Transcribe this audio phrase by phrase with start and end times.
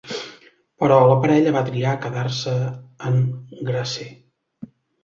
[0.83, 2.57] Però la parella va triar quedar-se
[3.13, 3.23] en
[3.71, 4.13] Grasse.